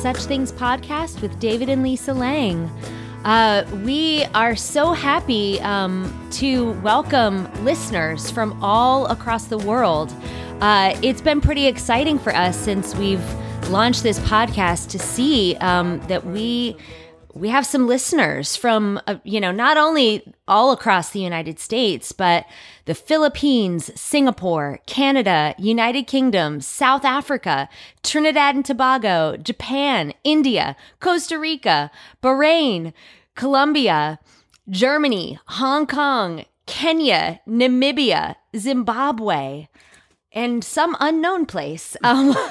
[0.00, 2.70] Such Things podcast with David and Lisa Lang.
[3.24, 10.12] Uh, we are so happy um, to welcome listeners from all across the world.
[10.60, 13.24] Uh, it's been pretty exciting for us since we've
[13.70, 16.76] launched this podcast to see um, that we
[17.38, 22.12] we have some listeners from uh, you know not only all across the United States
[22.12, 22.44] but
[22.86, 27.68] the Philippines, Singapore, Canada, United Kingdom, South Africa,
[28.02, 31.90] Trinidad and Tobago, Japan, India, Costa Rica,
[32.22, 32.92] Bahrain,
[33.34, 34.18] Colombia,
[34.68, 39.68] Germany, Hong Kong, Kenya, Namibia, Zimbabwe,
[40.32, 41.96] and some unknown place.
[42.02, 42.34] Um,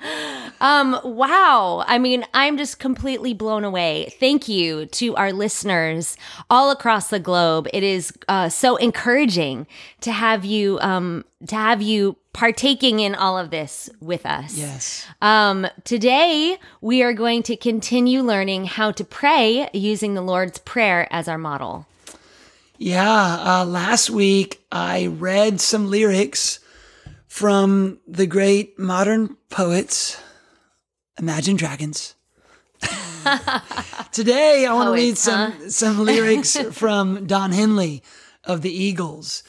[0.60, 1.84] um, wow.
[1.86, 4.12] I mean, I'm just completely blown away.
[4.18, 6.16] Thank you to our listeners
[6.50, 7.68] all across the globe.
[7.72, 9.66] It is uh, so encouraging
[10.00, 14.56] to have you um, to have you partaking in all of this with us.
[14.56, 15.06] Yes.
[15.22, 21.08] Um, today we are going to continue learning how to pray using the Lord's Prayer
[21.10, 21.86] as our model.
[22.76, 23.60] Yeah.
[23.60, 26.60] Uh, last week I read some lyrics
[27.26, 30.20] from the great modern poets
[31.18, 32.14] Imagine Dragons.
[34.12, 35.68] Today, I want to read some huh?
[35.68, 38.04] some lyrics from Don Henley
[38.44, 39.42] of the Eagles.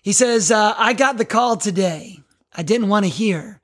[0.00, 2.20] He says, uh, "I got the call today.
[2.54, 3.60] I didn't want to hear,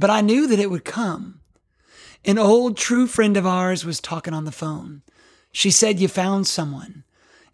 [0.00, 1.40] but I knew that it would come.
[2.24, 5.02] An old true friend of ours was talking on the phone.
[5.52, 7.04] She said you found someone,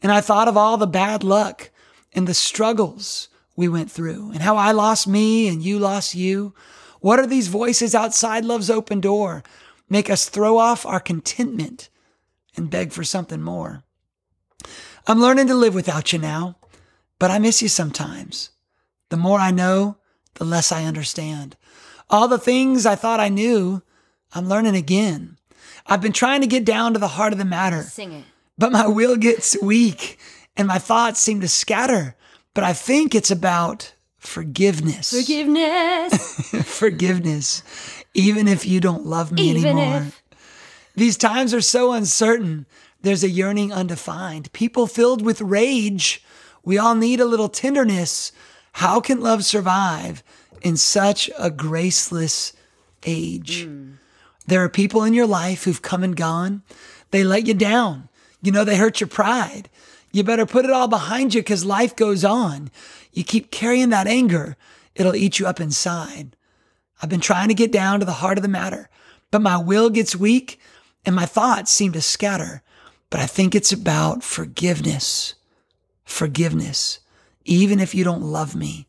[0.03, 1.71] and I thought of all the bad luck
[2.15, 6.55] and the struggles we went through, and how I lost me and you lost you."
[7.01, 9.43] What are these voices outside love's open door?
[9.89, 11.89] Make us throw off our contentment
[12.57, 13.85] and beg for something more.
[15.07, 16.57] I'm learning to live without you now,
[17.19, 18.51] but I miss you sometimes.
[19.11, 19.99] The more I know,
[20.35, 21.57] the less I understand.
[22.11, 23.83] All the things I thought I knew,
[24.35, 25.39] I'm learning again.
[25.87, 28.25] I've been trying to get down to the heart of the matter, Sing it.
[28.59, 30.19] but my will gets weak
[30.57, 32.17] and my thoughts seem to scatter.
[32.55, 33.93] But I think it's about
[34.27, 36.51] forgiveness Forgiveness.
[36.65, 37.63] forgiveness,
[38.15, 40.03] even if you don't love me Even anymore.
[40.09, 40.23] if-
[40.95, 42.67] These times are so uncertain.
[43.03, 44.53] There's a yearning undefined.
[44.53, 46.23] People filled with rage.
[46.65, 48.33] We all need a little tenderness.
[48.73, 50.23] How can love survive
[50.63, 52.53] in such a graceless
[53.05, 53.65] age?
[53.65, 53.93] Hmm.
[54.47, 56.63] There are people in your life who've come and gone.
[57.11, 58.09] They let you down.
[58.43, 59.69] You know, they hurt your pride.
[60.13, 62.71] You better put it all behind you because life goes on.
[63.17, 64.59] You keep carrying that anger,
[64.95, 66.37] it'll eat you up inside.
[67.01, 68.91] I've been trying to get down to the heart of the matter,
[69.31, 70.61] but my will gets weak
[71.07, 72.63] and my thoughts seem to scatter.
[73.09, 75.35] But I think it's about forgiveness.
[76.05, 76.99] Forgiveness,
[77.47, 78.87] even if you don't love me.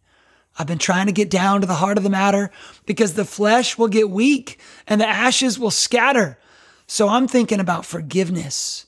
[0.59, 2.51] I've been trying to get down to the heart of the matter
[2.85, 6.37] because the flesh will get weak and the ashes will scatter.
[6.85, 8.87] So I'm thinking about forgiveness.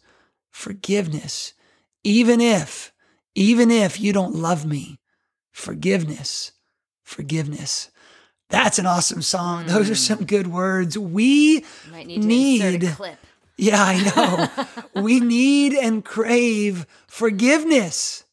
[0.49, 1.53] Forgiveness.
[2.03, 2.91] Even if,
[3.35, 4.99] even if you don't love me,
[5.51, 6.51] forgiveness.
[7.03, 7.89] Forgiveness.
[8.49, 9.67] That's an awesome song.
[9.67, 10.97] Those are some good words.
[10.97, 13.17] We Might need to a need clip.
[13.57, 14.49] yeah, I
[14.95, 15.01] know.
[15.01, 18.23] we need and crave forgiveness.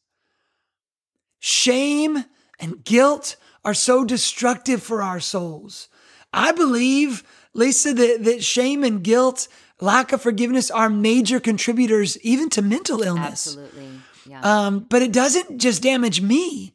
[1.39, 2.25] Shame
[2.59, 5.87] and guilt are so destructive for our souls.
[6.33, 7.23] I believe,
[7.53, 9.47] Lisa, that, that shame and guilt,
[9.79, 13.47] lack of forgiveness are major contributors even to mental illness.
[13.47, 13.89] Absolutely.
[14.27, 14.41] Yeah.
[14.41, 16.73] Um, but it doesn't just damage me.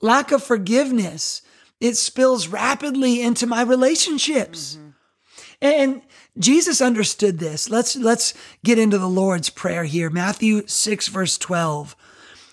[0.00, 1.42] Lack of forgiveness,
[1.80, 4.76] it spills rapidly into my relationships.
[4.76, 4.88] Mm-hmm.
[5.62, 6.02] And
[6.38, 7.68] Jesus understood this.
[7.68, 8.32] Let's let's
[8.64, 10.08] get into the Lord's prayer here.
[10.08, 11.94] Matthew 6 verse 12.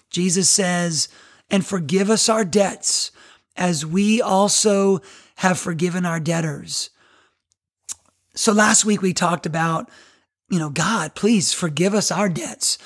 [0.09, 1.07] Jesus says,
[1.49, 3.11] "And forgive us our debts
[3.55, 5.01] as we also
[5.35, 6.89] have forgiven our debtors."
[8.35, 9.89] So last week we talked about,
[10.49, 12.77] you know, God, please forgive us our debts.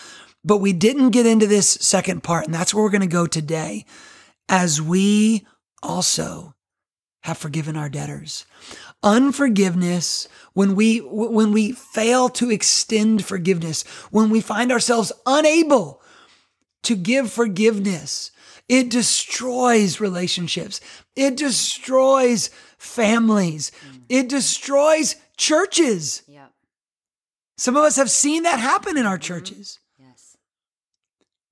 [0.44, 3.28] But we didn't get into this second part, and that's where we're going to go
[3.28, 3.86] today.
[4.51, 5.48] As we
[5.81, 6.53] also
[7.24, 8.45] have forgiven our debtors.
[9.03, 16.01] Unforgiveness, when we when we fail to extend forgiveness, when we find ourselves unable
[16.83, 18.31] to give forgiveness,
[18.68, 20.81] it destroys relationships.
[21.15, 23.71] It destroys families.
[23.88, 24.01] Mm.
[24.09, 26.24] It destroys churches.
[26.27, 26.48] yeah.
[27.57, 29.33] Some of us have seen that happen in our mm-hmm.
[29.33, 29.80] churches.
[30.00, 30.36] Yes.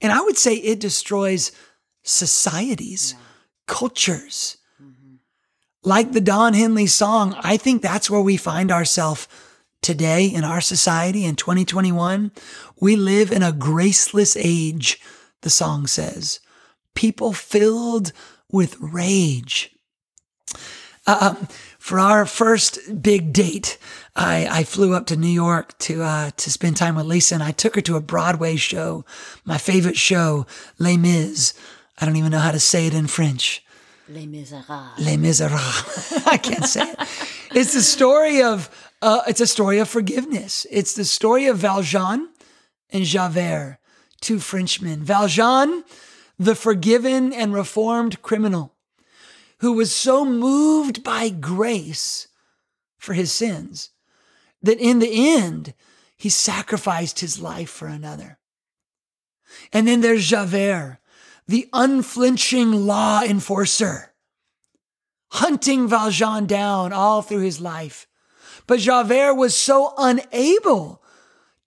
[0.01, 1.51] And I would say it destroys
[2.09, 3.15] societies,
[3.67, 4.57] cultures.
[5.83, 9.27] Like the Don Henley song, I think that's where we find ourselves
[9.81, 12.31] today in our society in 2021.
[12.81, 14.99] We live in a graceless age,
[15.41, 16.41] the song says.
[16.95, 18.11] People filled
[18.51, 19.73] with rage.
[21.07, 21.47] Um,
[21.79, 23.77] for our first big date,
[24.15, 27.43] I, I flew up to New York to uh, to spend time with Lisa, and
[27.43, 29.05] I took her to a Broadway show,
[29.45, 30.45] my favorite show,
[30.77, 31.53] Les Mis.
[31.99, 33.63] I don't even know how to say it in French.
[34.07, 34.99] Les Miserables.
[34.99, 36.23] Les Miserables.
[36.25, 36.99] I can't say it.
[37.53, 38.69] It's the story of
[39.01, 40.65] uh, it's a story of forgiveness.
[40.71, 42.29] It's the story of Valjean
[42.89, 43.77] and Javert,
[44.19, 45.03] two Frenchmen.
[45.03, 45.83] Valjean,
[46.37, 48.75] the forgiven and reformed criminal,
[49.59, 52.27] who was so moved by grace
[52.97, 53.91] for his sins
[54.61, 55.73] that in the end
[56.17, 58.37] he sacrificed his life for another.
[59.71, 60.99] And then there's Javert,
[61.49, 64.13] the unflinching law enforcer,
[65.31, 68.05] hunting Valjean down all through his life.
[68.67, 71.01] But Javert was so unable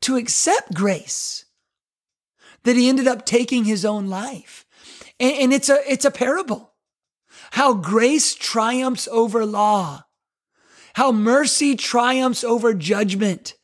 [0.02, 1.46] to accept grace
[2.62, 4.64] that he ended up taking his own life.
[5.18, 6.74] And, it's a it's a parable.
[7.50, 10.04] How grace triumphs over law.
[10.94, 13.56] How mercy triumphs over judgment.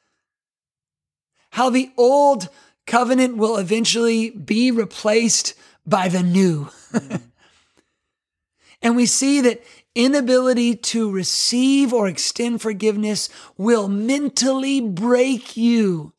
[1.50, 2.48] How the old
[2.88, 5.54] covenant will eventually be replaced
[5.88, 6.68] by the new.
[8.82, 9.62] and we see that
[9.94, 16.12] inability to receive or extend forgiveness will mentally break you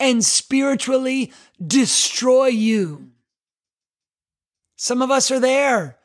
[0.00, 1.32] and spiritually
[1.64, 3.10] destroy you.
[4.76, 5.98] Some of us are there.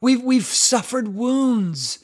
[0.00, 2.00] We've, we've suffered wounds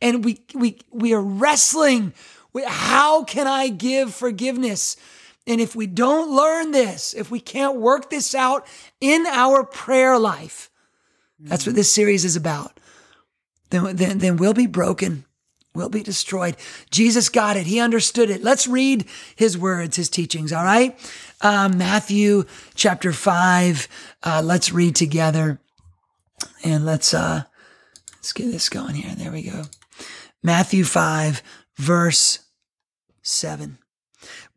[0.00, 2.12] and we, we, we are wrestling
[2.52, 4.96] with how can I give forgiveness?
[5.46, 8.66] And if we don't learn this, if we can't work this out
[9.00, 10.70] in our prayer life,
[11.40, 12.78] that's what this series is about,
[13.70, 15.24] then, then, then we'll be broken.
[15.74, 16.56] We'll be destroyed.
[16.90, 17.66] Jesus got it.
[17.66, 18.42] He understood it.
[18.42, 20.98] Let's read his words, his teachings, all right?
[21.40, 22.44] Uh, Matthew
[22.74, 23.88] chapter 5.
[24.22, 25.58] Uh, let's read together.
[26.62, 27.44] And let's uh,
[28.16, 29.14] let's get this going here.
[29.14, 29.62] There we go.
[30.42, 31.42] Matthew 5,
[31.78, 32.40] verse
[33.22, 33.78] 7.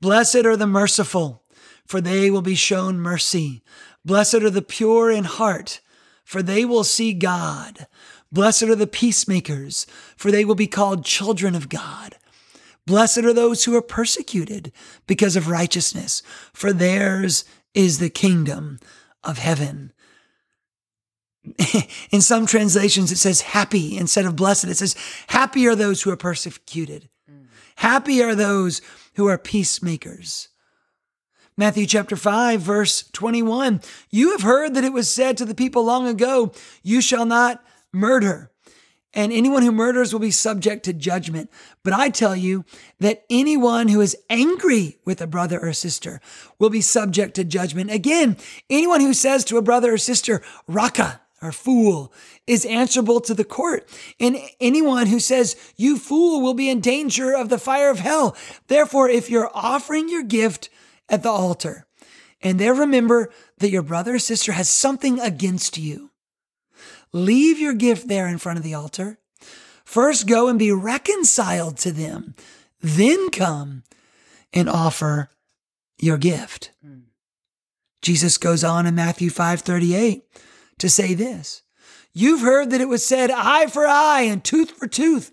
[0.01, 1.44] Blessed are the merciful,
[1.86, 3.63] for they will be shown mercy.
[4.03, 5.81] Blessed are the pure in heart,
[6.24, 7.88] for they will see God.
[8.31, 9.88] Blessed are the peacemakers,
[10.18, 12.18] for they will be called children of God.
[12.86, 14.71] Blessed are those who are persecuted
[15.07, 16.21] because of righteousness,
[16.53, 18.80] for theirs is the kingdom
[19.24, 19.92] of heaven.
[22.12, 24.65] In some translations, it says happy instead of blessed.
[24.65, 24.95] It says,
[25.27, 27.09] Happy are those who are persecuted.
[27.31, 27.47] Mm.
[27.77, 28.81] Happy are those
[29.15, 30.50] who are peacemakers.
[31.57, 33.81] Matthew chapter 5, verse 21.
[34.09, 36.51] You have heard that it was said to the people long ago,
[36.83, 37.63] You shall not
[37.94, 38.51] murder.
[39.13, 41.50] And anyone who murders will be subject to judgment.
[41.83, 42.65] But I tell you
[43.00, 46.19] that anyone who is angry with a brother or sister
[46.59, 47.91] will be subject to judgment.
[47.91, 48.35] Again,
[48.69, 52.12] anyone who says to a brother or sister, Raca, or fool,
[52.47, 53.88] is answerable to the court.
[54.19, 58.36] And anyone who says, You fool, will be in danger of the fire of hell.
[58.68, 60.69] Therefore, if you're offering your gift
[61.07, 61.86] at the altar,
[62.42, 66.12] and there remember that your brother or sister has something against you,
[67.15, 69.18] Leave your gift there in front of the altar.
[69.86, 72.36] First go and be reconciled to them.
[72.81, 73.83] Then come
[74.51, 75.30] and offer
[75.97, 76.71] your gift.
[76.86, 77.03] Mm.
[78.01, 80.23] Jesus goes on in Matthew 5:38
[80.79, 81.63] to say this.
[82.13, 85.31] You've heard that it was said eye for eye and tooth for tooth.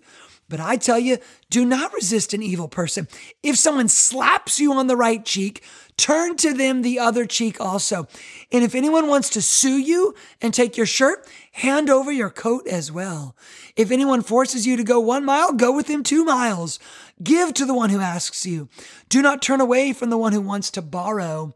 [0.49, 1.17] But I tell you,
[1.49, 3.07] do not resist an evil person.
[3.41, 5.63] If someone slaps you on the right cheek,
[5.97, 8.07] turn to them the other cheek also.
[8.51, 12.67] And if anyone wants to sue you and take your shirt, hand over your coat
[12.67, 13.35] as well.
[13.75, 16.77] If anyone forces you to go one mile, go with him two miles.
[17.23, 18.67] Give to the one who asks you.
[19.07, 21.55] Do not turn away from the one who wants to borrow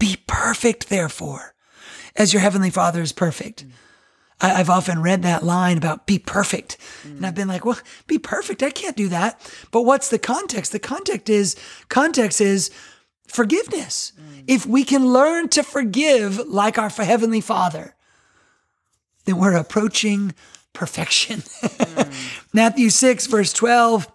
[0.00, 1.54] Be perfect, therefore,
[2.16, 3.66] as your heavenly Father is perfect.
[3.66, 3.70] Mm.
[4.40, 6.78] I, have often read that line about be perfect.
[7.02, 7.18] Mm.
[7.18, 8.62] And I've been like, well, be perfect.
[8.62, 9.40] I can't do that.
[9.70, 10.72] But what's the context?
[10.72, 11.54] The context is
[11.88, 12.70] context is
[13.28, 14.12] forgiveness.
[14.18, 14.44] Mm.
[14.48, 17.94] If we can learn to forgive like our heavenly Father,
[19.26, 20.34] then we're approaching
[20.72, 21.40] perfection.
[21.40, 22.44] mm.
[22.54, 24.10] Matthew 6, verse 12.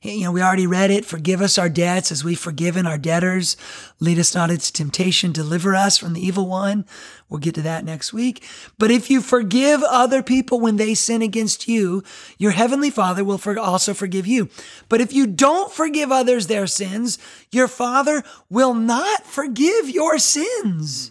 [0.00, 1.04] You know, we already read it.
[1.04, 3.56] Forgive us our debts as we've forgiven our debtors.
[3.98, 5.32] Lead us not into temptation.
[5.32, 6.84] Deliver us from the evil one.
[7.28, 8.44] We'll get to that next week.
[8.78, 12.04] But if you forgive other people when they sin against you,
[12.38, 14.48] your heavenly Father will also forgive you.
[14.88, 17.18] But if you don't forgive others their sins,
[17.50, 21.10] your Father will not forgive your sins.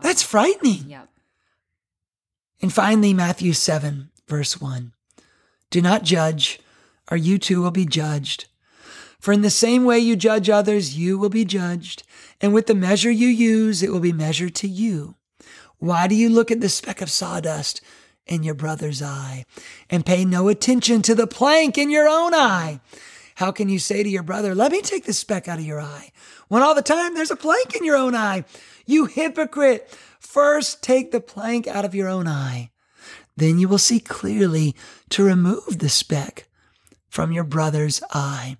[0.00, 0.88] That's frightening.
[0.88, 1.08] Yep.
[2.62, 4.92] And finally, Matthew 7, verse 1.
[5.68, 6.58] Do not judge
[7.12, 8.46] or you too will be judged.
[9.20, 12.04] For in the same way you judge others, you will be judged.
[12.40, 15.16] And with the measure you use, it will be measured to you.
[15.76, 17.82] Why do you look at the speck of sawdust
[18.26, 19.44] in your brother's eye
[19.90, 22.80] and pay no attention to the plank in your own eye?
[23.34, 25.82] How can you say to your brother, Let me take the speck out of your
[25.82, 26.12] eye,
[26.48, 28.46] when all the time there's a plank in your own eye?
[28.86, 29.86] You hypocrite!
[30.18, 32.70] First take the plank out of your own eye.
[33.36, 34.74] Then you will see clearly
[35.10, 36.46] to remove the speck
[37.12, 38.56] from your brother's eye.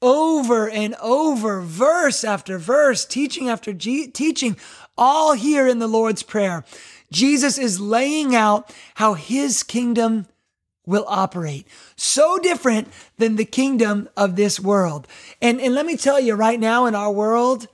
[0.00, 4.56] Over and over, verse after verse, teaching after G- teaching,
[4.96, 6.64] all here in the Lord's Prayer.
[7.12, 10.26] Jesus is laying out how his kingdom
[10.86, 11.68] will operate.
[11.94, 15.06] So different than the kingdom of this world.
[15.42, 17.68] And, and let me tell you right now in our world,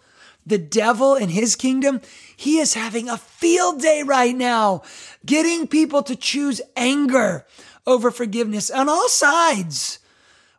[0.44, 2.00] the devil and his kingdom,
[2.36, 4.82] he is having a field day right now,
[5.24, 7.46] getting people to choose anger
[7.87, 9.99] over forgiveness on all sides.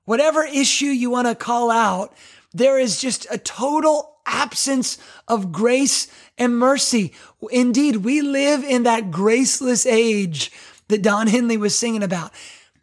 [0.06, 2.14] Whatever issue you want to call out,
[2.54, 7.14] there is just a total absence of grace and mercy.
[7.52, 10.52] Indeed, we live in that graceless age
[10.88, 12.32] that Don Henley was singing about.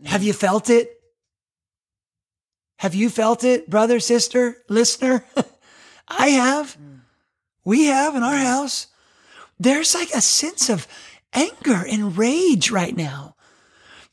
[0.05, 1.01] Have you felt it?
[2.79, 5.25] Have you felt it, brother, sister, listener?
[6.09, 6.77] I have.
[7.65, 8.89] We have in our house.
[9.61, 10.89] There's like a sense of
[11.33, 13.37] anger and rage right now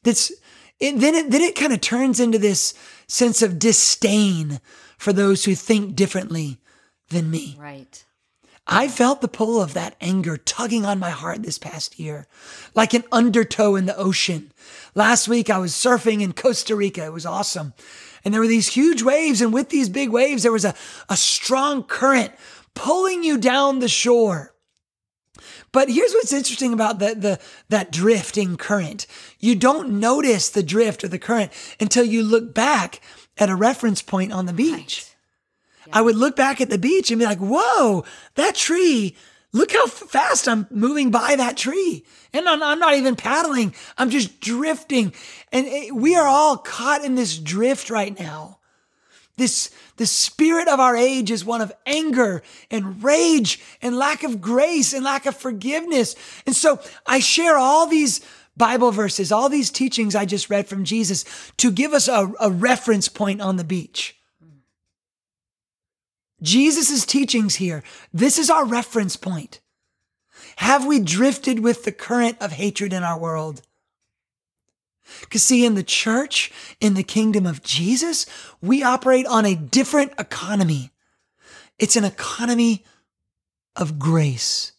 [0.03, 0.31] that's
[0.79, 2.73] it, then it then it kind of turns into this
[3.07, 4.59] sense of disdain
[4.97, 6.57] for those who think differently
[7.09, 7.57] than me.
[7.59, 8.03] Right.
[8.71, 12.27] I felt the pull of that anger tugging on my heart this past year,
[12.75, 14.51] like an undertow in the ocean.
[14.93, 17.05] Last week I was surfing in Costa Rica.
[17.05, 17.73] It was awesome.
[18.23, 20.75] And there were these huge waves, and with these big waves, there was a,
[21.09, 22.31] a strong current
[22.75, 24.53] pulling you down the shore.
[25.71, 29.05] But here's what's interesting about the, the, that drifting current.
[29.39, 33.01] You don't notice the drift or the current until you look back
[33.37, 35.05] at a reference point on the beach.
[35.05, 35.87] Right.
[35.87, 35.97] Yeah.
[35.99, 38.03] I would look back at the beach and be like, whoa,
[38.35, 39.15] that tree,
[39.53, 42.05] look how fast I'm moving by that tree.
[42.33, 45.13] And I'm, I'm not even paddling, I'm just drifting.
[45.51, 48.58] And it, we are all caught in this drift right now.
[49.39, 54.41] This, the spirit of our age is one of anger and rage and lack of
[54.41, 56.15] grace and lack of forgiveness.
[56.45, 58.19] And so I share all these
[58.57, 61.23] Bible verses, all these teachings I just read from Jesus
[61.55, 64.17] to give us a, a reference point on the beach.
[66.41, 67.81] Jesus' teachings here,
[68.13, 69.61] this is our reference point.
[70.57, 73.61] Have we drifted with the current of hatred in our world?
[75.21, 78.25] Because, see, in the church, in the kingdom of Jesus,
[78.61, 80.91] we operate on a different economy.
[81.77, 82.83] It's an economy
[83.75, 84.73] of grace.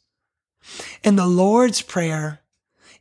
[1.02, 2.40] And the Lord's Prayer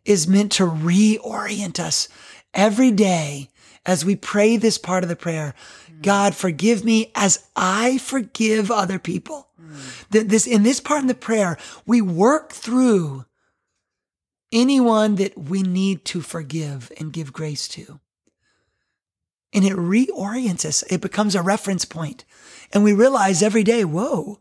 [0.05, 2.07] is meant to reorient us
[2.53, 3.49] every day
[3.85, 5.53] as we pray this part of the prayer.
[6.01, 9.49] God, forgive me as I forgive other people.
[9.61, 10.29] Mm.
[10.29, 13.25] This, in this part of the prayer, we work through
[14.51, 17.99] anyone that we need to forgive and give grace to.
[19.53, 20.83] And it reorients us.
[20.83, 22.25] It becomes a reference point.
[22.71, 24.39] And we realize every day, whoa,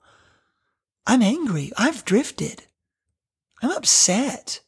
[1.07, 1.73] I'm angry.
[1.79, 2.65] I've drifted.
[3.63, 4.61] I'm upset.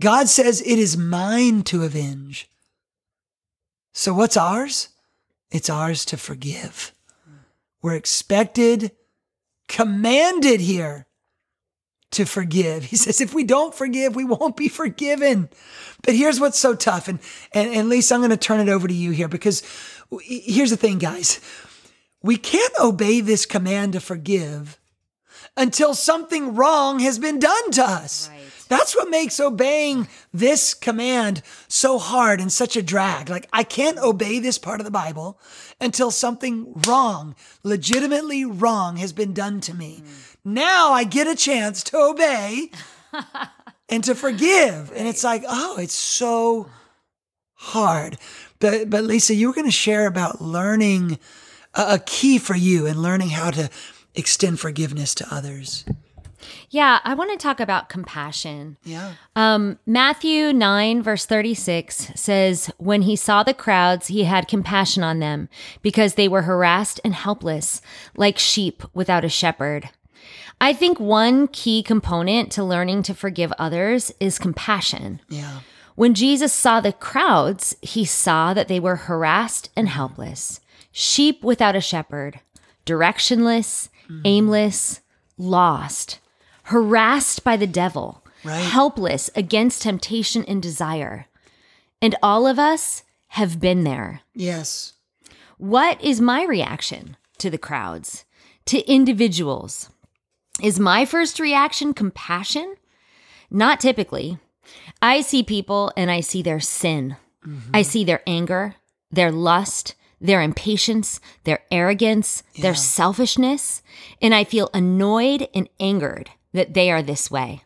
[0.00, 2.48] God says it is mine to avenge.
[3.92, 4.88] So what's ours?
[5.50, 6.92] It's ours to forgive.
[7.82, 8.92] We're expected,
[9.68, 11.06] commanded here
[12.12, 12.84] to forgive.
[12.84, 15.48] He says, if we don't forgive, we won't be forgiven.
[16.02, 17.08] But here's what's so tough.
[17.08, 17.18] And,
[17.52, 19.62] and, and Lisa, I'm going to turn it over to you here because
[20.22, 21.40] here's the thing, guys.
[22.22, 24.78] We can't obey this command to forgive
[25.56, 28.28] until something wrong has been done to us.
[28.28, 28.38] Right.
[28.68, 33.28] That's what makes obeying this command so hard and such a drag.
[33.28, 35.38] Like, I can't obey this part of the Bible
[35.78, 40.02] until something wrong, legitimately wrong, has been done to me.
[40.02, 42.70] Mm now I get a chance to obey
[43.88, 44.90] and to forgive.
[44.90, 44.98] Right.
[44.98, 46.68] And it's like, oh, it's so
[47.54, 48.18] hard.
[48.58, 51.18] But but Lisa, you were going to share about learning
[51.74, 53.70] a, a key for you and learning how to
[54.14, 55.84] extend forgiveness to others.
[56.70, 58.76] Yeah, I want to talk about compassion.
[58.84, 59.14] Yeah.
[59.36, 65.18] Um, Matthew 9, verse 36 says, When he saw the crowds, he had compassion on
[65.18, 65.48] them
[65.82, 67.80] because they were harassed and helpless,
[68.16, 69.90] like sheep without a shepherd.
[70.62, 75.20] I think one key component to learning to forgive others is compassion.
[75.28, 75.58] Yeah.
[75.96, 79.96] When Jesus saw the crowds, he saw that they were harassed and mm-hmm.
[79.96, 80.60] helpless,
[80.92, 82.38] sheep without a shepherd,
[82.86, 84.20] directionless, mm-hmm.
[84.24, 85.00] aimless,
[85.36, 86.20] lost,
[86.64, 88.58] harassed by the devil, Right.
[88.58, 91.26] helpless against temptation and desire.
[92.00, 94.22] And all of us have been there.
[94.34, 94.94] Yes.
[95.58, 98.24] What is my reaction to the crowds,
[98.66, 99.90] to individuals?
[100.62, 102.76] Is my first reaction compassion?
[103.50, 104.38] Not typically.
[105.02, 107.16] I see people and I see their sin.
[107.46, 107.70] Mm-hmm.
[107.74, 108.76] I see their anger,
[109.10, 113.82] their lust, their impatience, their arrogance, their selfishness,
[114.22, 117.62] and I feel annoyed and angered that they are this way.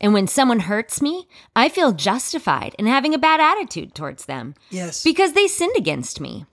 [0.00, 4.54] And when someone hurts me, I feel justified in having a bad attitude towards them
[4.70, 5.02] Yes.
[5.02, 6.46] because they sinned against me.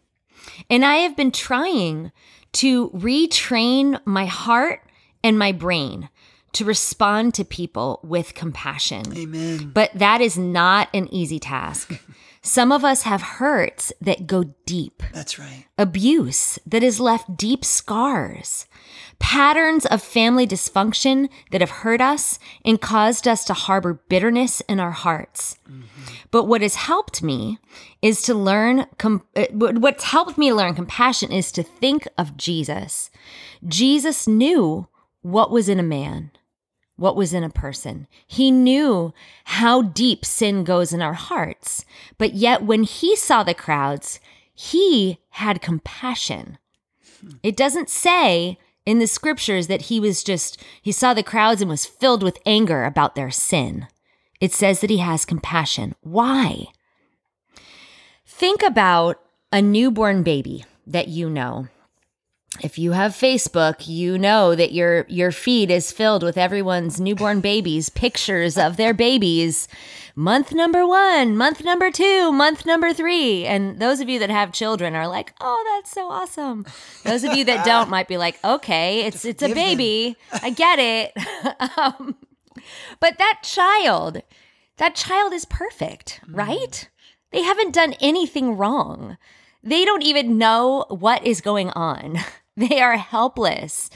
[0.71, 2.11] And I have been trying
[2.53, 4.81] to retrain my heart
[5.27, 6.09] and my brain
[6.53, 9.03] to respond to people with compassion.
[9.15, 9.71] Amen.
[9.73, 12.01] But that is not an easy task.
[12.41, 15.65] Some of us have hurts that go deep, That's right.
[15.77, 18.67] abuse that has left deep scars,
[19.19, 24.79] patterns of family dysfunction that have hurt us and caused us to harbor bitterness in
[24.79, 25.57] our hearts.
[26.31, 27.59] But what has helped me
[28.01, 33.09] is to learn, com- uh, what's helped me learn compassion is to think of Jesus.
[33.67, 34.87] Jesus knew
[35.31, 36.31] what was in a man,
[36.95, 38.07] what was in a person.
[38.25, 41.83] He knew how deep sin goes in our hearts.
[42.17, 44.21] But yet, when he saw the crowds,
[44.53, 46.57] he had compassion.
[47.43, 51.69] It doesn't say in the scriptures that he was just, he saw the crowds and
[51.69, 53.87] was filled with anger about their sin.
[54.39, 55.93] It says that he has compassion.
[56.01, 56.67] Why?
[58.25, 59.19] Think about
[59.51, 61.67] a newborn baby that you know.
[62.61, 67.39] If you have Facebook, you know that your your feed is filled with everyone's newborn
[67.39, 69.67] babies, pictures of their babies.
[70.15, 73.45] Month number 1, month number 2, month number 3.
[73.45, 76.65] And those of you that have children are like, "Oh, that's so awesome."
[77.03, 80.15] Those of you that don't might be like, "Okay, it's it's a baby.
[80.33, 81.13] I get it."
[81.77, 82.15] um,
[82.99, 84.23] but that child,
[84.77, 86.89] that child is perfect, right?
[87.31, 89.17] They haven't done anything wrong.
[89.63, 92.17] They don't even know what is going on.
[92.69, 93.91] They are helpless.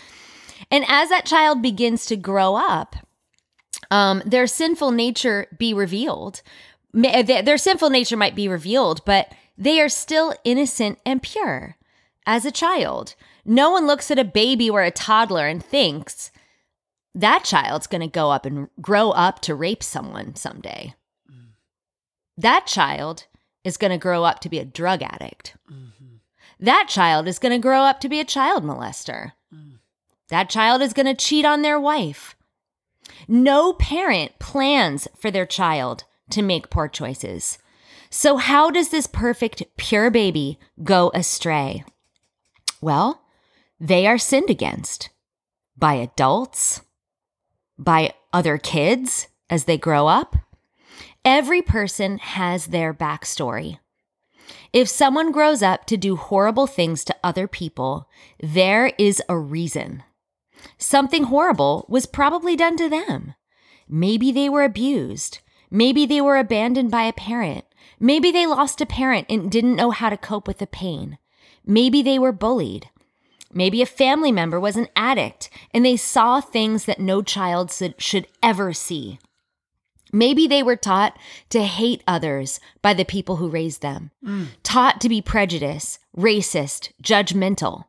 [0.70, 2.96] And as that child begins to grow up,
[3.90, 6.44] um, their sinful nature be revealed.
[6.96, 11.76] Uh, their sinful nature might be revealed, but they are still innocent and pure
[12.28, 13.16] as a child.
[13.46, 16.32] No one looks at a baby or a toddler and thinks
[17.16, 20.94] that child's going to go up and grow up to rape someone someday.
[21.30, 21.54] Mm.
[22.38, 23.26] That child
[23.64, 25.56] is going to grow up to be a drug addict.
[25.72, 26.01] Mm-hmm.
[26.62, 29.32] That child is going to grow up to be a child molester.
[30.30, 32.36] That child is going to cheat on their wife.
[33.28, 37.58] No parent plans for their child to make poor choices.
[38.10, 41.84] So, how does this perfect, pure baby go astray?
[42.80, 43.22] Well,
[43.80, 45.10] they are sinned against
[45.78, 46.82] by adults,
[47.78, 50.36] by other kids as they grow up.
[51.26, 53.80] Every person has their backstory.
[54.74, 58.10] If someone grows up to do horrible things to other people,
[58.42, 60.04] there is a reason.
[60.78, 63.36] Something horrible was probably done to them.
[63.88, 65.40] Maybe they were abused.
[65.70, 67.66] Maybe they were abandoned by a parent.
[68.00, 71.18] Maybe they lost a parent and didn't know how to cope with the pain.
[71.66, 72.90] Maybe they were bullied.
[73.54, 78.28] Maybe a family member was an addict and they saw things that no child should,
[78.42, 79.20] ever see.
[80.12, 81.18] Maybe they were taught
[81.50, 84.48] to hate others by the people who raised them, mm.
[84.64, 87.86] taught to be prejudiced, racist, judgmental.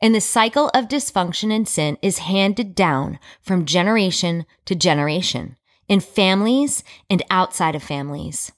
[0.00, 5.56] And the cycle of dysfunction and sin is handed down from generation to generation
[5.88, 8.52] in families and outside of families.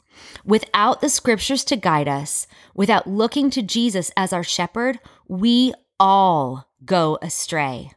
[0.44, 6.68] Without the scriptures to guide us, without looking to Jesus as our shepherd, we all
[6.84, 7.90] go astray.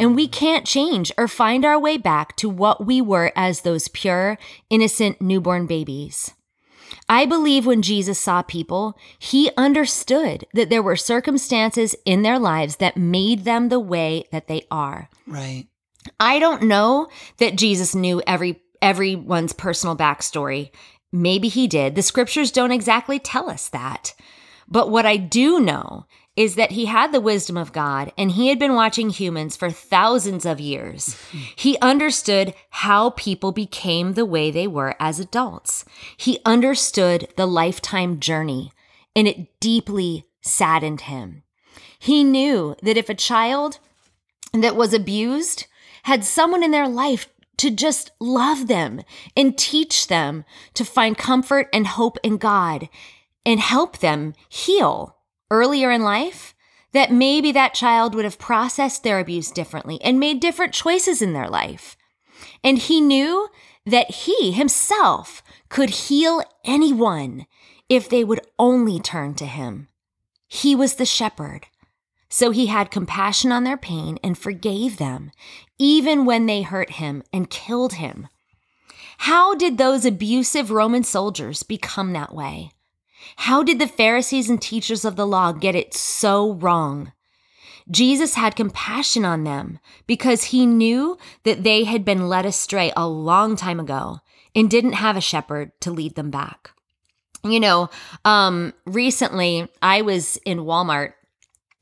[0.00, 3.88] And we can't change or find our way back to what we were as those
[3.88, 4.38] pure,
[4.70, 6.32] innocent newborn babies.
[7.08, 12.76] I believe when Jesus saw people, he understood that there were circumstances in their lives
[12.76, 15.10] that made them the way that they are.
[15.26, 15.66] Right.
[16.18, 20.70] I don't know that Jesus knew every everyone's personal backstory.
[21.12, 21.94] Maybe he did.
[21.94, 24.14] The scriptures don't exactly tell us that.
[24.66, 26.06] But what I do know
[26.40, 29.70] is that he had the wisdom of God and he had been watching humans for
[29.70, 31.16] thousands of years.
[31.56, 35.84] He understood how people became the way they were as adults.
[36.16, 38.72] He understood the lifetime journey
[39.14, 41.42] and it deeply saddened him.
[41.98, 43.78] He knew that if a child
[44.54, 45.66] that was abused
[46.04, 49.02] had someone in their life to just love them
[49.36, 52.88] and teach them to find comfort and hope in God
[53.44, 55.16] and help them heal
[55.50, 56.54] earlier in life,
[56.92, 61.32] that maybe that child would have processed their abuse differently and made different choices in
[61.32, 61.96] their life.
[62.64, 63.48] And he knew
[63.86, 67.46] that he himself could heal anyone
[67.88, 69.88] if they would only turn to him.
[70.48, 71.66] He was the shepherd.
[72.28, 75.32] So he had compassion on their pain and forgave them,
[75.78, 78.28] even when they hurt him and killed him.
[79.18, 82.70] How did those abusive Roman soldiers become that way?
[83.36, 87.12] How did the Pharisees and teachers of the law get it so wrong?
[87.90, 93.08] Jesus had compassion on them because he knew that they had been led astray a
[93.08, 94.20] long time ago
[94.54, 96.70] and didn't have a shepherd to lead them back.
[97.42, 97.88] You know,
[98.24, 101.14] um, recently I was in Walmart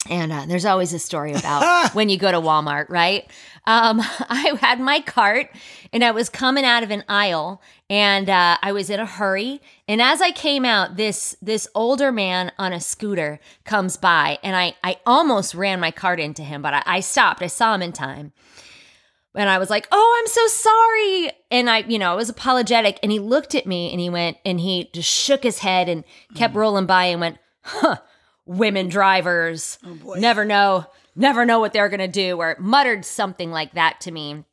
[0.08, 3.28] and uh, there's always a story about when you go to Walmart, right?
[3.66, 5.50] Um, I had my cart
[5.92, 9.60] and I was coming out of an aisle and uh, I was in a hurry.
[9.86, 14.54] And as I came out, this this older man on a scooter comes by and
[14.56, 17.42] I, I almost ran my cart into him, but I, I stopped.
[17.42, 18.32] I saw him in time.
[19.34, 21.30] And I was like, oh, I'm so sorry.
[21.50, 22.98] And I, you know, I was apologetic.
[23.02, 26.02] And he looked at me and he went and he just shook his head and
[26.34, 26.56] kept mm.
[26.56, 27.98] rolling by and went, huh
[28.48, 29.78] women drivers.
[29.86, 34.00] Oh never know never know what they're going to do or muttered something like that
[34.00, 34.44] to me.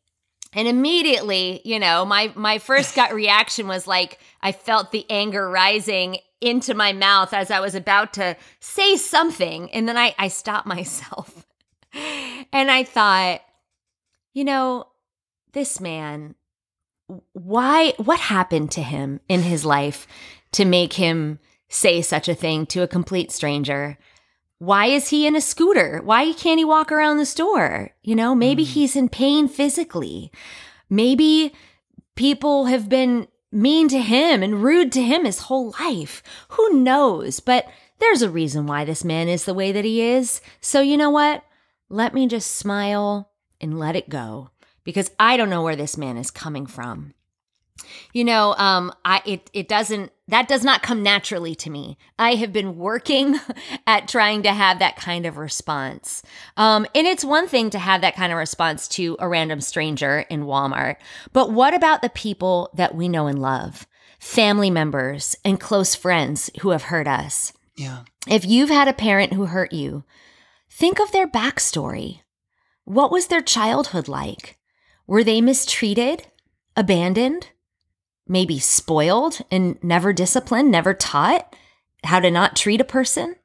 [0.54, 5.50] And immediately you know my my first gut reaction was like i felt the anger
[5.50, 9.72] rising into my mouth as i was about to say something.
[9.72, 11.46] And then i i stopped myself.
[11.94, 13.42] And i thought
[14.34, 14.88] you know
[15.54, 16.36] this man
[17.32, 20.06] why what happened to him in his life
[20.52, 23.98] to make him say such a thing to a complete stranger.
[24.58, 26.02] Why is he in a scooter?
[26.04, 27.92] Why can't he walk around the store?
[28.04, 28.68] You know, maybe mm.
[28.68, 30.32] he's in pain physically.
[30.90, 31.54] Maybe
[32.16, 36.22] people have been mean to him and rude to him his whole life.
[36.50, 37.40] Who knows?
[37.40, 37.68] But
[38.00, 40.42] there's a reason why this man is the way that he is.
[40.62, 41.44] So, you know what?
[41.90, 44.50] Let me just smile and let it go
[44.84, 47.14] because I don't know where this man is coming from.
[48.14, 51.98] You know, um, I it it doesn't that does not come naturally to me.
[52.18, 53.40] I have been working
[53.88, 56.24] at trying to have that kind of response.
[56.58, 60.20] Um, and it's one thing to have that kind of response to a random stranger
[60.30, 60.96] in Walmart,
[61.34, 63.86] but what about the people that we know and love,
[64.20, 67.54] family members and close friends who have hurt us?
[67.78, 68.04] Yeah.
[68.28, 70.06] If you've had a parent who hurt you,
[70.70, 72.22] think of their backstory.
[72.86, 74.58] What was their childhood like?
[75.08, 76.28] Were they mistreated,
[76.76, 77.50] abandoned?
[78.28, 81.56] Maybe spoiled and never disciplined, never taught
[82.04, 83.36] how to not treat a person.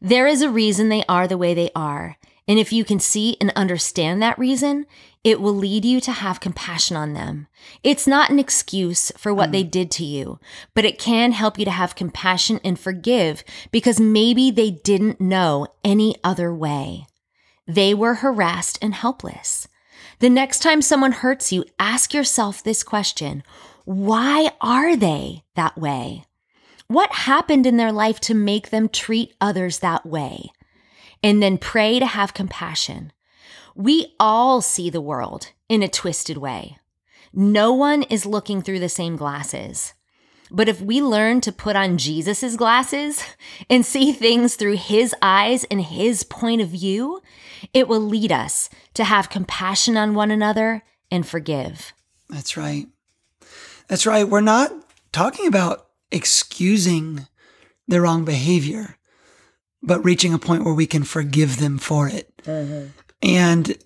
[0.00, 2.16] There is a reason they are the way they are.
[2.46, 4.86] And if you can see and understand that reason,
[5.22, 7.46] it will lead you to have compassion on them.
[7.82, 9.52] It's not an excuse for what mm.
[9.52, 10.38] they did to you,
[10.74, 15.68] but it can help you to have compassion and forgive because maybe they didn't know
[15.82, 17.06] any other way.
[17.66, 19.66] They were harassed and helpless.
[20.18, 23.42] The next time someone hurts you, ask yourself this question
[23.84, 26.24] why are they that way?
[26.88, 30.50] What happened in their life to make them treat others that way?
[31.22, 33.12] And then pray to have compassion.
[33.74, 36.78] We all see the world in a twisted way.
[37.32, 39.94] No one is looking through the same glasses.
[40.50, 43.24] But if we learn to put on Jesus's glasses
[43.70, 47.20] and see things through his eyes and his point of view,
[47.72, 51.92] it will lead us to have compassion on one another and forgive.
[52.28, 52.86] That's right.
[53.88, 54.28] That's right.
[54.28, 54.72] We're not
[55.12, 57.26] talking about excusing
[57.86, 58.96] their wrong behavior,
[59.82, 62.34] but reaching a point where we can forgive them for it.
[62.44, 62.88] Mm-hmm.
[63.22, 63.78] And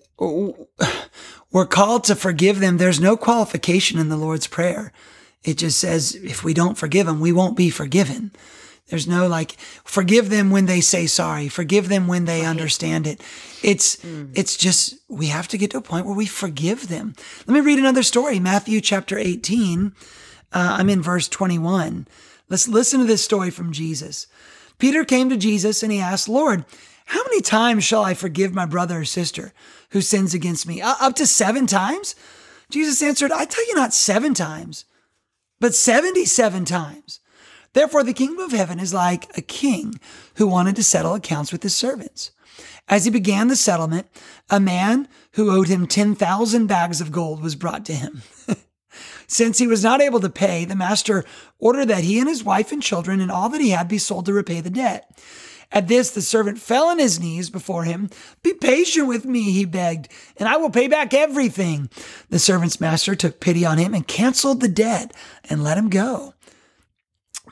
[1.51, 2.77] we're called to forgive them.
[2.77, 4.91] There's no qualification in the Lord's Prayer.
[5.43, 8.31] It just says if we don't forgive them, we won't be forgiven.
[8.89, 12.49] There's no like forgive them when they say sorry, forgive them when they right.
[12.49, 13.21] understand it.
[13.63, 14.31] It's mm.
[14.33, 17.15] it's just we have to get to a point where we forgive them.
[17.45, 19.93] Let me read another story, Matthew chapter 18.
[20.51, 22.07] Uh, I'm in verse 21.
[22.49, 24.25] Let's listen to this story from Jesus.
[24.79, 26.65] Peter came to Jesus and he asked, "Lord,
[27.05, 29.53] how many times shall I forgive my brother or sister
[29.91, 30.81] who sins against me?
[30.81, 32.15] Uh, up to 7 times?"
[32.71, 34.85] Jesus answered, "I tell you not 7 times,
[35.59, 37.18] but 77 times."
[37.73, 39.99] Therefore, the kingdom of heaven is like a king
[40.35, 42.31] who wanted to settle accounts with his servants.
[42.87, 44.07] As he began the settlement,
[44.49, 48.23] a man who owed him 10,000 bags of gold was brought to him.
[49.27, 51.23] Since he was not able to pay, the master
[51.59, 54.25] ordered that he and his wife and children and all that he had be sold
[54.25, 55.07] to repay the debt.
[55.71, 58.09] At this, the servant fell on his knees before him.
[58.41, 61.89] Be patient with me, he begged, and I will pay back everything.
[62.29, 65.13] The servant's master took pity on him and canceled the debt
[65.47, 66.33] and let him go.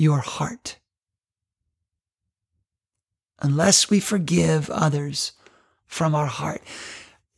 [0.00, 0.78] your heart.
[3.40, 5.32] Unless we forgive others
[5.86, 6.62] from our heart.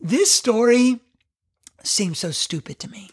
[0.01, 1.01] This story
[1.83, 3.11] seems so stupid to me.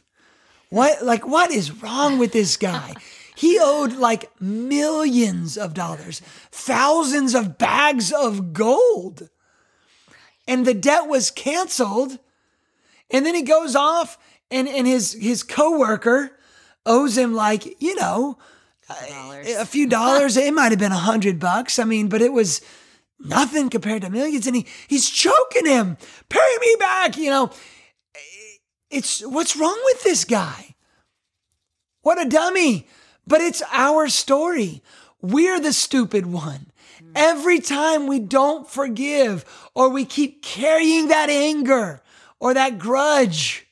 [0.69, 2.93] What like what is wrong with this guy?
[3.35, 9.29] He owed like millions of dollars, thousands of bags of gold.
[10.45, 12.19] And the debt was canceled.
[13.09, 14.17] And then he goes off
[14.51, 16.37] and, and his his coworker
[16.85, 18.37] owes him like, you know,
[18.89, 20.37] a few dollars.
[20.37, 21.79] it might have been a hundred bucks.
[21.79, 22.61] I mean, but it was
[23.19, 24.47] nothing compared to millions.
[24.47, 25.97] And he he's choking him.
[26.29, 27.17] Pay me back.
[27.17, 27.51] You know,
[28.89, 30.75] it's what's wrong with this guy?
[32.01, 32.87] What a dummy.
[33.27, 34.81] But it's our story.
[35.21, 36.71] We're the stupid one.
[36.99, 37.11] Hmm.
[37.15, 42.01] Every time we don't forgive or we keep carrying that anger
[42.39, 43.67] or that grudge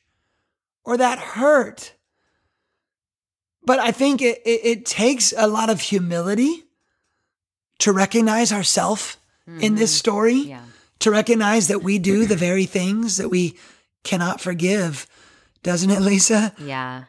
[0.84, 1.94] or that hurt.
[3.68, 6.64] But I think it, it, it takes a lot of humility
[7.80, 9.60] to recognize ourselves mm-hmm.
[9.60, 9.98] in this mm-hmm.
[9.98, 10.62] story, yeah.
[11.00, 13.58] to recognize that we do the very things that we
[14.04, 15.06] cannot forgive.
[15.62, 16.54] Doesn't it, Lisa?
[16.58, 17.04] Yeah.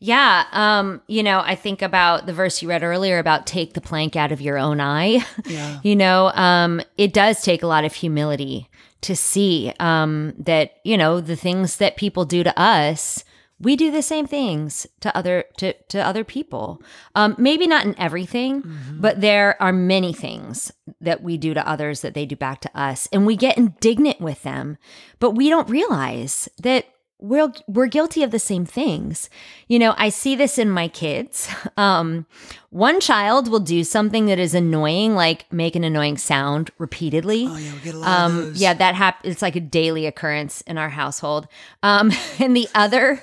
[0.00, 0.46] Yeah.
[0.50, 4.16] Um, you know, I think about the verse you read earlier about take the plank
[4.16, 5.24] out of your own eye.
[5.46, 5.78] Yeah.
[5.84, 8.68] you know, um, it does take a lot of humility
[9.02, 13.22] to see um, that, you know, the things that people do to us,
[13.60, 16.82] we do the same things to other to, to other people.
[17.14, 19.00] Um, maybe not in everything, mm-hmm.
[19.00, 22.78] but there are many things that we do to others that they do back to
[22.78, 24.78] us, and we get indignant with them,
[25.18, 26.86] but we don't realize that
[27.20, 29.28] we're we're guilty of the same things.
[29.68, 31.48] You know, I see this in my kids.
[31.76, 32.26] Um,
[32.68, 37.46] one child will do something that is annoying, like make an annoying sound repeatedly.
[37.48, 38.60] Oh yeah, we get a lot um, of those.
[38.60, 39.32] Yeah, that happens.
[39.32, 41.48] It's like a daily occurrence in our household.
[41.82, 43.22] Um, and the other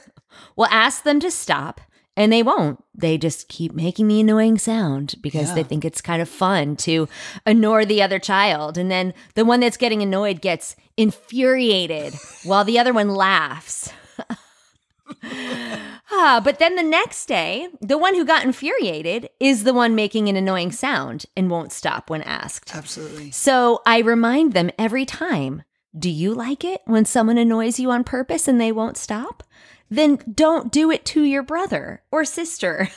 [0.55, 1.81] will ask them to stop,
[2.15, 2.83] and they won't.
[2.95, 5.55] They just keep making the annoying sound because yeah.
[5.55, 7.07] they think it's kind of fun to
[7.45, 8.77] annoy the other child.
[8.77, 13.91] And then the one that's getting annoyed gets infuriated while the other one laughs.
[16.11, 20.27] ah, but then the next day, the one who got infuriated is the one making
[20.27, 22.75] an annoying sound and won't stop when asked.
[22.75, 23.29] Absolutely.
[23.29, 25.61] So I remind them every time
[25.97, 29.43] do you like it when someone annoys you on purpose and they won't stop?
[29.89, 32.89] Then don't do it to your brother or sister.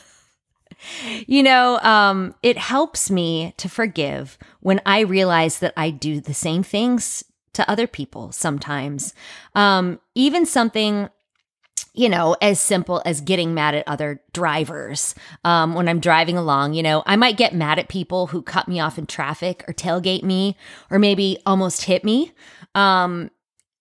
[1.26, 6.34] you know, um, it helps me to forgive when I realize that I do the
[6.34, 9.14] same things to other people sometimes.
[9.54, 11.08] Um, even something
[11.92, 15.14] you know, as simple as getting mad at other drivers.
[15.44, 18.68] Um, when I'm driving along, you know, I might get mad at people who cut
[18.68, 20.56] me off in traffic or tailgate me
[20.90, 22.32] or maybe almost hit me.
[22.74, 23.30] Um,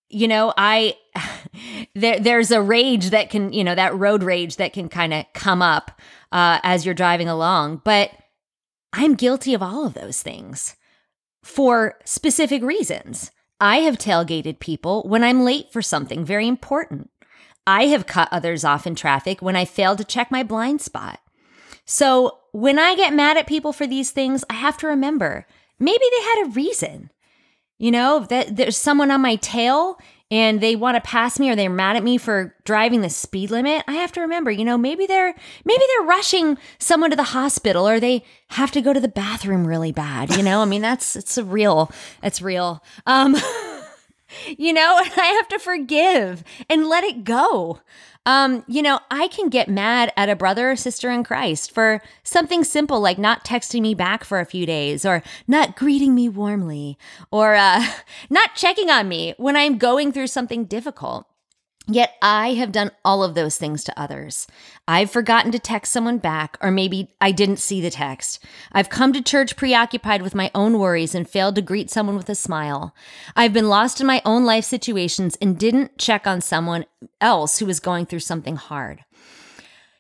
[0.10, 0.98] you know, I
[1.96, 5.26] there there's a rage that can, you know, that road rage that can kind of
[5.34, 6.00] come up
[6.32, 8.12] uh, as you're driving along, but
[8.94, 10.76] I'm guilty of all of those things
[11.44, 13.32] for specific reasons.
[13.62, 17.10] I have tailgated people when I'm late for something very important.
[17.68, 21.20] I have cut others off in traffic when I failed to check my blind spot.
[21.86, 25.46] So when I get mad at people for these things, I have to remember
[25.80, 27.12] maybe they had a reason.
[27.80, 30.00] You know, that there's someone on my tail
[30.32, 33.50] and they want to pass me or they're mad at me for driving the speed
[33.50, 35.34] limit, I have to remember, you know, maybe they're
[35.66, 39.66] maybe they're rushing someone to the hospital or they have to go to the bathroom
[39.66, 40.62] really bad, you know?
[40.62, 42.84] I mean, that's it's a real it's real.
[43.08, 43.36] Um
[44.58, 47.80] you know, I have to forgive and let it go.
[48.26, 52.02] Um, you know, I can get mad at a brother or sister in Christ for
[52.24, 56.30] something simple like not texting me back for a few days or not greeting me
[56.30, 56.98] warmly
[57.32, 57.84] or uh,
[58.30, 61.26] not checking on me when I'm going through something difficult.
[61.92, 64.46] Yet I have done all of those things to others.
[64.88, 68.46] I've forgotten to text someone back, or maybe I didn't see the text.
[68.72, 72.30] I've come to church preoccupied with my own worries and failed to greet someone with
[72.30, 72.94] a smile.
[73.36, 76.86] I've been lost in my own life situations and didn't check on someone
[77.20, 79.04] else who was going through something hard.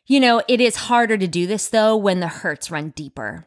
[0.05, 3.45] You know, it is harder to do this though when the hurts run deeper.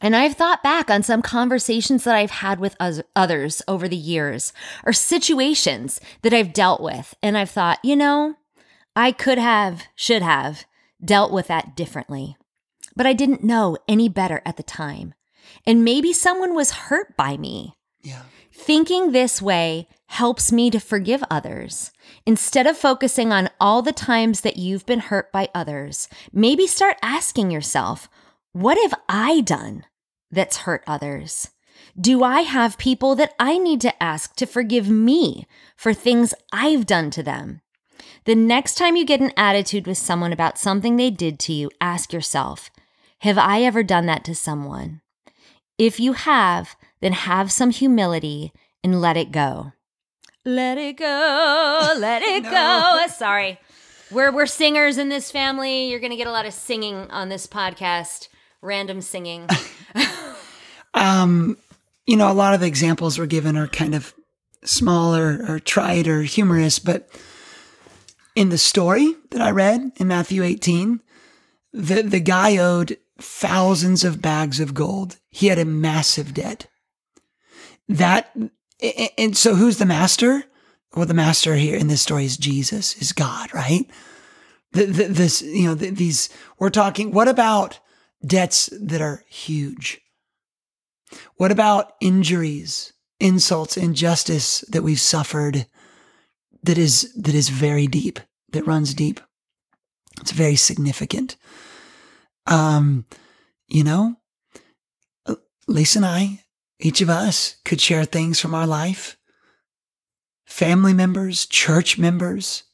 [0.00, 2.76] And I've thought back on some conversations that I've had with
[3.14, 4.52] others over the years
[4.84, 7.14] or situations that I've dealt with.
[7.22, 8.36] And I've thought, you know,
[8.96, 10.64] I could have, should have
[11.04, 12.36] dealt with that differently.
[12.96, 15.14] But I didn't know any better at the time.
[15.66, 17.74] And maybe someone was hurt by me.
[18.02, 18.22] Yeah.
[18.52, 21.92] Thinking this way helps me to forgive others.
[22.26, 26.96] Instead of focusing on all the times that you've been hurt by others, maybe start
[27.02, 28.08] asking yourself,
[28.52, 29.84] what have I done
[30.30, 31.50] that's hurt others?
[31.98, 36.86] Do I have people that I need to ask to forgive me for things I've
[36.86, 37.60] done to them?
[38.24, 41.70] The next time you get an attitude with someone about something they did to you,
[41.80, 42.70] ask yourself,
[43.20, 45.00] Have I ever done that to someone?
[45.78, 49.72] If you have, then have some humility and let it go.
[50.44, 52.50] Let it go, let it no.
[52.50, 53.06] go.
[53.12, 53.58] Sorry.
[54.10, 55.88] We're, we're singers in this family.
[55.88, 58.28] You're going to get a lot of singing on this podcast
[58.62, 59.48] random singing?
[60.94, 61.56] um,
[62.06, 64.14] you know, a lot of the examples were given are kind of
[64.64, 67.08] small or, or trite or humorous, but
[68.34, 71.00] in the story that I read in Matthew 18,
[71.72, 75.16] the, the guy owed thousands of bags of gold.
[75.30, 76.66] He had a massive debt.
[77.88, 78.34] That,
[79.18, 80.44] and so who's the master?
[80.94, 83.88] Well, the master here in this story is Jesus, is God, right?
[84.72, 87.78] The, the, this, you know, the, these, we're talking, what about
[88.24, 90.00] debts that are huge?
[91.36, 95.66] What about injuries, insults, injustice that we've suffered
[96.62, 98.20] that is that is very deep,
[98.52, 99.20] that runs deep?
[100.20, 101.36] It's very significant.
[102.46, 103.06] Um,
[103.68, 104.16] you know,
[105.66, 106.44] Lisa and I,
[106.78, 109.16] each of us could share things from our life.
[110.44, 112.64] Family members, church members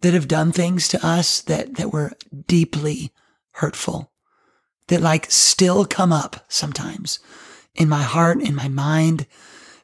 [0.00, 2.12] that have done things to us that, that were
[2.46, 3.12] deeply
[3.54, 4.12] hurtful
[4.88, 7.18] that like still come up sometimes
[7.74, 9.26] in my heart, in my mind,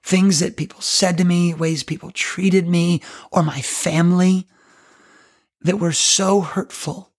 [0.03, 4.47] things that people said to me, ways people treated me or my family
[5.63, 7.13] that were so hurtful.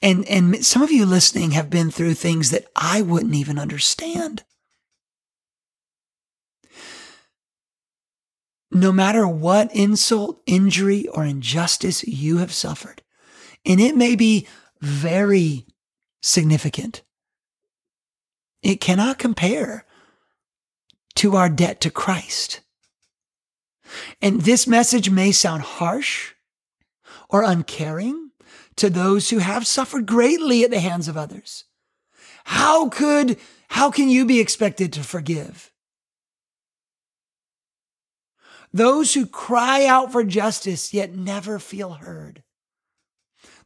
[0.00, 4.44] And, and some of you listening have been through things that I wouldn't even understand.
[8.70, 13.02] No matter what insult, injury, or injustice you have suffered,
[13.64, 14.46] and it may be
[14.80, 15.66] very
[16.20, 17.02] significant.
[18.62, 19.84] It cannot compare
[21.16, 22.60] to our debt to Christ.
[24.20, 26.34] And this message may sound harsh
[27.28, 28.30] or uncaring
[28.76, 31.64] to those who have suffered greatly at the hands of others.
[32.44, 35.72] How could, how can you be expected to forgive?
[38.72, 42.42] Those who cry out for justice yet never feel heard.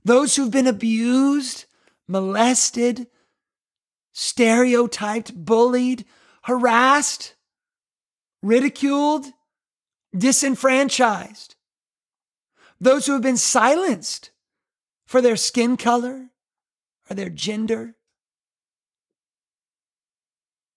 [0.05, 1.67] Those who've been abused
[2.09, 3.07] molested,
[4.13, 6.05] stereotyped, bullied,
[6.43, 7.35] harassed,
[8.43, 9.27] ridiculed,
[10.17, 11.55] disenfranchised.
[12.81, 14.31] Those who have been silenced
[15.07, 16.31] for their skin color
[17.09, 17.95] or their gender.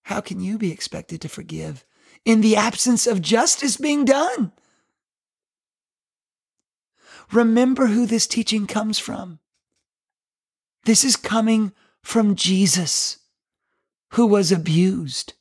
[0.04, 1.84] How can you be expected to forgive
[2.24, 4.52] in the absence of justice being done?
[7.32, 9.40] Remember who this teaching comes from.
[10.86, 11.72] This is coming
[12.04, 13.18] from Jesus,
[14.12, 15.34] who was abused,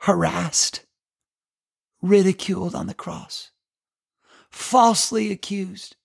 [0.00, 0.84] harassed,
[2.02, 3.50] ridiculed on the cross,
[4.50, 5.96] falsely accused,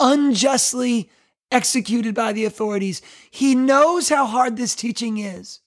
[0.00, 1.10] unjustly
[1.50, 3.02] executed by the authorities.
[3.30, 5.60] He knows how hard this teaching is.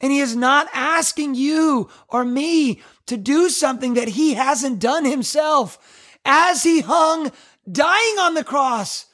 [0.00, 5.04] And he is not asking you or me to do something that he hasn't done
[5.04, 6.16] himself.
[6.24, 7.30] As he hung
[7.70, 9.04] dying on the cross,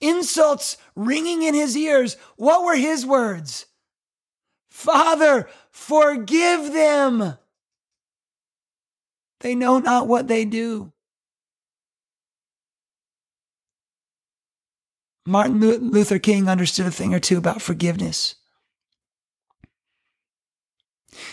[0.00, 3.66] insults ringing in his ears, what were his words?
[4.70, 7.36] Father, forgive them.
[9.40, 10.92] They know not what they do.
[15.26, 18.36] Martin Luther King understood a thing or two about forgiveness.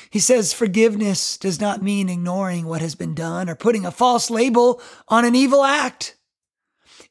[0.09, 4.29] He says forgiveness does not mean ignoring what has been done or putting a false
[4.29, 6.16] label on an evil act.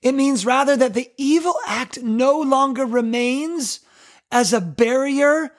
[0.02, 3.80] It means rather that the evil act no longer remains
[4.30, 5.52] as a barrier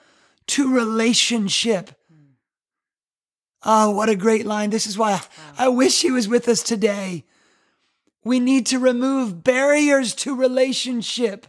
[0.48, 1.90] to relationship.
[3.64, 4.70] Oh, what a great line.
[4.70, 5.20] This is why
[5.58, 7.24] I wish he was with us today.
[8.24, 11.46] We need to remove barriers to relationship.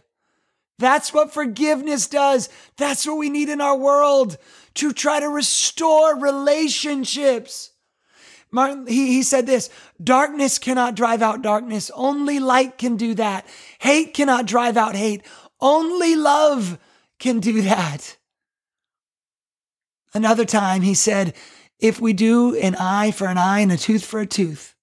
[0.78, 2.48] That's what forgiveness does.
[2.76, 4.38] That's what we need in our world
[4.74, 7.69] to try to restore relationships.
[8.52, 9.70] Martin, he, he said this
[10.02, 11.90] darkness cannot drive out darkness.
[11.94, 13.46] Only light can do that.
[13.78, 15.22] Hate cannot drive out hate.
[15.60, 16.78] Only love
[17.18, 18.16] can do that.
[20.12, 21.34] Another time he said,
[21.78, 24.74] if we do an eye for an eye and a tooth for a tooth,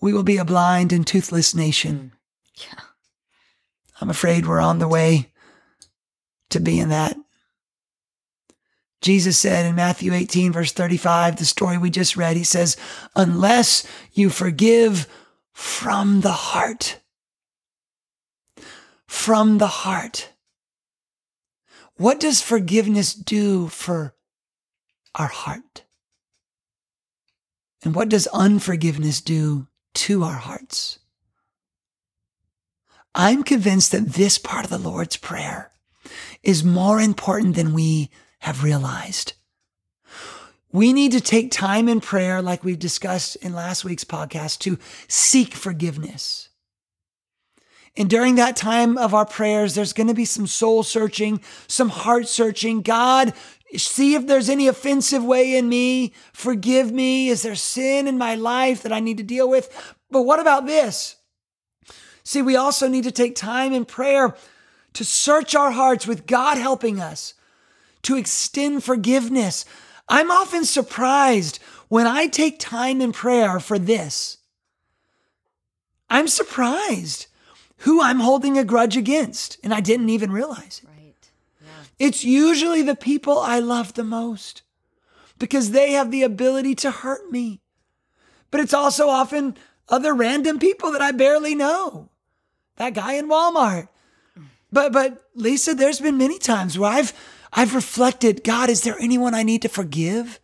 [0.00, 2.12] we will be a blind and toothless nation.
[2.14, 2.64] Mm.
[2.64, 2.84] Yeah.
[4.00, 5.32] I'm afraid we're on the way
[6.50, 7.16] to being that.
[9.00, 12.76] Jesus said in Matthew 18, verse 35, the story we just read, he says,
[13.14, 15.06] unless you forgive
[15.52, 17.00] from the heart,
[19.06, 20.32] from the heart.
[21.96, 24.14] What does forgiveness do for
[25.14, 25.84] our heart?
[27.84, 30.98] And what does unforgiveness do to our hearts?
[33.14, 35.72] I'm convinced that this part of the Lord's Prayer
[36.42, 38.10] is more important than we
[38.40, 39.34] have realized.
[40.70, 44.78] We need to take time in prayer, like we've discussed in last week's podcast, to
[45.08, 46.50] seek forgiveness.
[47.96, 51.88] And during that time of our prayers, there's going to be some soul searching, some
[51.88, 52.82] heart searching.
[52.82, 53.32] God,
[53.76, 56.12] see if there's any offensive way in me.
[56.32, 57.28] Forgive me.
[57.28, 59.96] Is there sin in my life that I need to deal with?
[60.10, 61.16] But what about this?
[62.22, 64.36] See, we also need to take time in prayer
[64.92, 67.34] to search our hearts with God helping us
[68.02, 69.64] to extend forgiveness.
[70.08, 74.38] I'm often surprised when I take time in prayer for this.
[76.10, 77.26] I'm surprised
[77.78, 80.88] who I'm holding a grudge against, and I didn't even realize it.
[80.88, 81.30] Right.
[81.60, 82.06] Yeah.
[82.06, 84.62] It's usually the people I love the most
[85.38, 87.60] because they have the ability to hurt me.
[88.50, 89.56] But it's also often
[89.88, 92.08] other random people that I barely know.
[92.76, 93.88] That guy in Walmart.
[94.70, 97.12] But but Lisa, there's been many times where I've
[97.52, 100.38] I've reflected, God, is there anyone I need to forgive?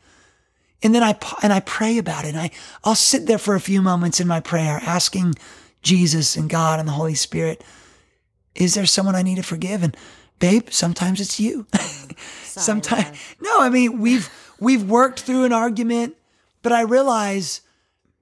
[0.82, 2.28] And then I and I pray about it.
[2.28, 2.50] And I
[2.82, 5.34] I'll sit there for a few moments in my prayer asking
[5.82, 7.64] Jesus and God and the Holy Spirit,
[8.54, 9.82] is there someone I need to forgive?
[9.82, 9.96] And
[10.38, 11.66] babe, sometimes it's you.
[12.42, 14.28] sometimes no, I mean we've
[14.60, 16.16] we've worked through an argument,
[16.62, 17.62] but I realize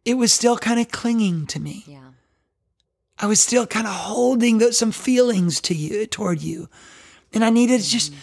[0.05, 1.85] it was still kind of clinging to me.
[1.87, 1.99] Yeah.
[3.19, 6.69] I was still kind of holding those, some feelings to you toward you,
[7.33, 8.17] and I needed to just mm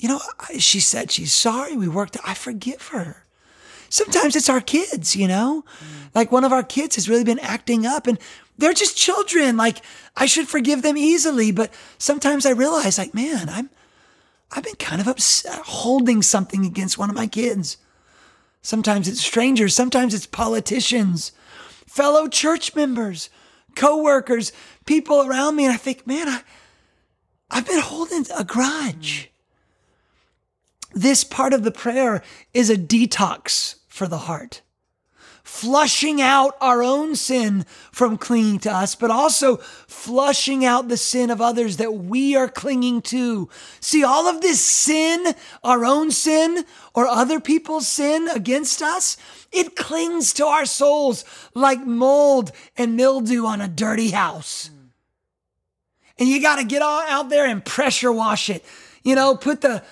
[0.00, 0.20] you know,
[0.58, 1.76] she said she's sorry.
[1.76, 2.16] We worked.
[2.24, 3.26] I forgive her.
[3.90, 6.14] Sometimes it's our kids, you know, mm.
[6.14, 8.18] like one of our kids has really been acting up and
[8.56, 9.58] they're just children.
[9.58, 9.82] Like
[10.16, 11.52] I should forgive them easily.
[11.52, 13.68] But sometimes I realize like, man, I'm,
[14.52, 17.76] I've been kind of upset, holding something against one of my kids.
[18.62, 19.74] Sometimes it's strangers.
[19.74, 21.32] Sometimes it's politicians,
[21.86, 23.28] fellow church members,
[23.74, 24.50] coworkers,
[24.86, 25.66] people around me.
[25.66, 26.42] And I think, man, I,
[27.50, 29.29] I've been holding a grudge.
[30.92, 32.22] This part of the prayer
[32.52, 34.62] is a detox for the heart,
[35.44, 41.30] flushing out our own sin from clinging to us, but also flushing out the sin
[41.30, 43.48] of others that we are clinging to.
[43.80, 46.64] See, all of this sin, our own sin
[46.94, 49.16] or other people's sin against us,
[49.52, 51.24] it clings to our souls
[51.54, 54.70] like mold and mildew on a dirty house.
[56.18, 58.64] And you got to get all out there and pressure wash it.
[59.02, 59.82] You know, put the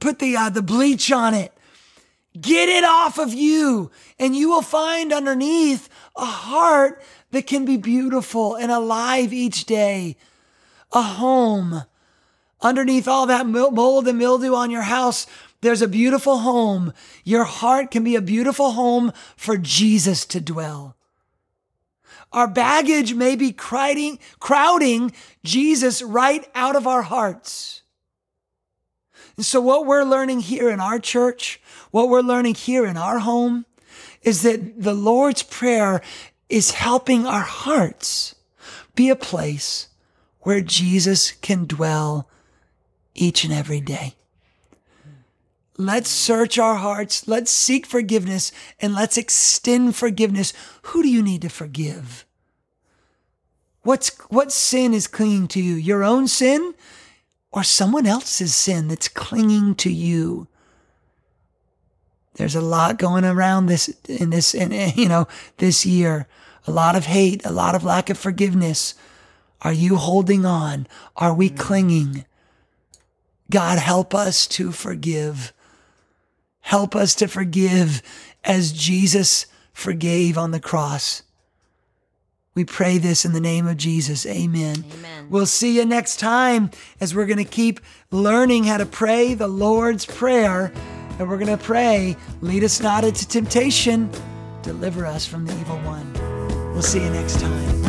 [0.00, 1.52] put the uh, the bleach on it.
[2.40, 7.76] Get it off of you, and you will find underneath a heart that can be
[7.76, 10.16] beautiful and alive each day.
[10.92, 11.84] A home.
[12.62, 15.26] Underneath all that mold and mildew on your house,
[15.62, 16.92] there's a beautiful home.
[17.24, 20.96] Your heart can be a beautiful home for Jesus to dwell.
[22.32, 25.12] Our baggage may be crowding, crowding
[25.44, 27.81] Jesus right out of our hearts.
[29.36, 31.60] And so, what we're learning here in our church,
[31.90, 33.66] what we're learning here in our home,
[34.22, 36.02] is that the Lord's Prayer
[36.48, 38.34] is helping our hearts
[38.94, 39.88] be a place
[40.40, 42.28] where Jesus can dwell
[43.14, 44.14] each and every day.
[45.78, 47.26] Let's search our hearts.
[47.26, 50.52] Let's seek forgiveness and let's extend forgiveness.
[50.82, 52.26] Who do you need to forgive?
[53.82, 55.74] What's what sin is clinging to you?
[55.74, 56.74] Your own sin
[57.52, 60.48] or someone else's sin that's clinging to you?
[62.34, 65.28] There's a lot going around this in this in you know
[65.58, 66.26] this year.
[66.66, 68.94] A lot of hate, a lot of lack of forgiveness.
[69.62, 70.86] Are you holding on?
[71.16, 71.58] Are we mm.
[71.58, 72.24] clinging?
[73.50, 75.52] God, help us to forgive.
[76.60, 78.00] Help us to forgive
[78.44, 81.22] as Jesus forgave on the cross.
[82.54, 84.26] We pray this in the name of Jesus.
[84.26, 84.84] Amen.
[84.92, 85.26] Amen.
[85.30, 87.80] We'll see you next time as we're going to keep
[88.10, 90.70] learning how to pray the Lord's Prayer.
[91.18, 94.10] And we're going to pray, lead us not into temptation,
[94.62, 96.12] deliver us from the evil one.
[96.72, 97.81] We'll see you next time.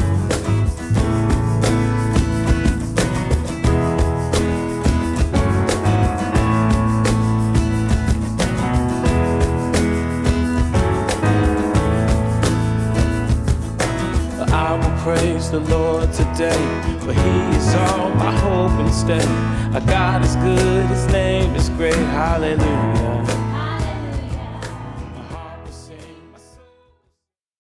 [15.03, 16.63] Praise the Lord today,
[17.01, 19.25] for He is all my hope and stay.
[19.73, 23.42] Our God is good, His name is great, hallelujah.